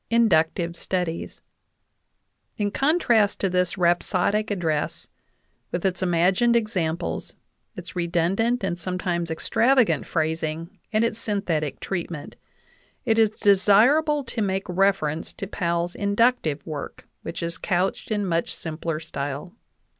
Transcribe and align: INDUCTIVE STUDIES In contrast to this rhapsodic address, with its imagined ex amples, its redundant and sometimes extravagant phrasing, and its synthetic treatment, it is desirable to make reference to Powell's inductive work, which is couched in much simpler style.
INDUCTIVE 0.09 0.75
STUDIES 0.75 1.43
In 2.57 2.71
contrast 2.71 3.39
to 3.39 3.51
this 3.51 3.77
rhapsodic 3.77 4.49
address, 4.49 5.07
with 5.71 5.85
its 5.85 6.01
imagined 6.01 6.57
ex 6.57 6.73
amples, 6.73 7.33
its 7.75 7.95
redundant 7.95 8.63
and 8.63 8.79
sometimes 8.79 9.29
extravagant 9.29 10.07
phrasing, 10.07 10.79
and 10.91 11.03
its 11.05 11.19
synthetic 11.19 11.79
treatment, 11.79 12.35
it 13.05 13.19
is 13.19 13.29
desirable 13.29 14.23
to 14.23 14.41
make 14.41 14.67
reference 14.67 15.33
to 15.33 15.45
Powell's 15.45 15.93
inductive 15.93 16.65
work, 16.65 17.07
which 17.21 17.43
is 17.43 17.59
couched 17.59 18.09
in 18.09 18.25
much 18.25 18.51
simpler 18.55 18.99
style. 18.99 19.53